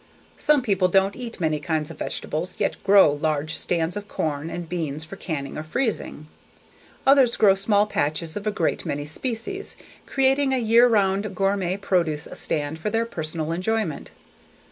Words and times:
Some 0.39 0.63
people 0.63 0.87
don't 0.87 1.15
eat 1.15 1.39
many 1.39 1.59
kinds 1.59 1.91
of 1.91 1.99
vegetables 1.99 2.59
yet 2.59 2.83
grow 2.83 3.11
large 3.11 3.55
stands 3.55 3.95
of 3.95 4.07
corn 4.07 4.49
and 4.49 4.67
beans 4.67 5.03
for 5.03 5.15
canning 5.15 5.59
or 5.59 5.61
freezing. 5.61 6.25
Others 7.05 7.37
grow 7.37 7.53
small 7.53 7.85
patches 7.85 8.35
of 8.35 8.47
a 8.47 8.51
great 8.51 8.83
many 8.83 9.05
species, 9.05 9.75
creating 10.07 10.53
a 10.53 10.57
year 10.57 10.87
round 10.87 11.35
gourmet 11.35 11.77
produce 11.77 12.27
stand 12.33 12.79
for 12.79 12.89
their 12.89 13.05
personal 13.05 13.51
enjoyment. 13.51 14.09